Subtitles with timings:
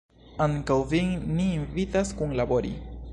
[0.45, 2.77] Ankaŭ vin ni invitas kunlabori!